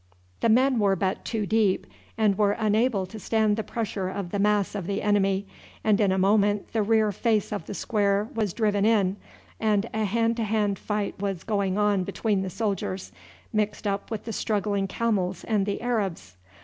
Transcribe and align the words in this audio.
"]The 0.41 0.49
men 0.49 0.79
were 0.79 0.95
but 0.95 1.23
two 1.23 1.45
deep, 1.45 1.85
and 2.17 2.35
were 2.35 2.53
unable 2.53 3.05
to 3.05 3.19
stand 3.19 3.55
the 3.55 3.61
pressure 3.63 4.09
of 4.09 4.31
the 4.31 4.39
mass 4.39 4.73
of 4.73 4.87
the 4.87 5.03
enemy, 5.03 5.45
and 5.83 6.01
in 6.01 6.11
a 6.11 6.17
moment 6.17 6.73
the 6.73 6.81
rear 6.81 7.11
face 7.11 7.53
of 7.53 7.67
the 7.67 7.75
square 7.75 8.27
was 8.33 8.51
driven 8.51 8.83
in, 8.83 9.17
and 9.59 9.87
a 9.93 10.05
hand 10.05 10.37
to 10.37 10.43
hand 10.43 10.79
fight 10.79 11.21
was 11.21 11.43
going 11.43 11.77
on 11.77 12.03
between 12.03 12.41
the 12.41 12.49
soldiers, 12.49 13.11
mixed 13.53 13.85
up 13.85 14.09
with 14.09 14.25
the 14.25 14.33
struggling 14.33 14.87
camels 14.87 15.43
and 15.43 15.67
the 15.67 15.79
Arabs. 15.83 16.35